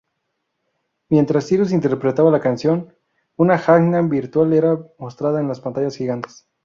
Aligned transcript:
Mientras 1.09 1.45
Cyrus 1.47 1.71
interpretaba 1.71 2.31
la 2.31 2.39
canción, 2.39 2.97
una 3.35 3.61
Hannah 3.63 4.01
virtual 4.01 4.51
era 4.53 4.79
mostrada 4.97 5.39
en 5.39 5.47
las 5.47 5.59
pantallas 5.59 5.95
gigantes. 5.95 6.47